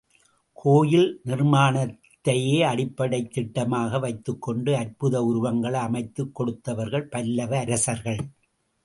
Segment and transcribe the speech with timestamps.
[0.53, 8.19] கோயில் நிர்மாணத்தையே அடிப்படைத் திட்டமாக வைத்துக் கொண்டு அற்புத உருவங்களை அமைத்துக் கொடுத்தவர்கள் பல்லவ அரசர்கள்.